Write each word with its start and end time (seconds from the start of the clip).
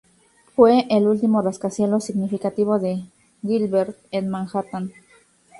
Fue 0.55 0.87
el 0.89 1.07
último 1.07 1.43
rascacielos 1.43 2.05
significativo 2.05 2.79
de 2.79 3.03
Gilbert, 3.43 3.95
en 4.09 4.29
Manhattan. 4.29 4.91